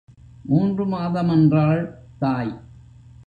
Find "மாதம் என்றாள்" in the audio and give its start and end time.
0.85-1.81